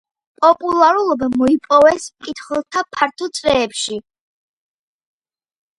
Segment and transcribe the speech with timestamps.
[0.43, 4.03] პოპულარობა მოიპოვეს მკითხველთა ფართო წრეებში.